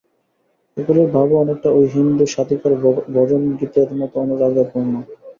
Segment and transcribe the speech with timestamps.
[0.77, 2.73] এগুলির ভাবও অনেকটা ঐ হিন্দু-সাধিকার
[3.13, 4.93] ভজনগীতের মত অনুরাগে পূর্ণ।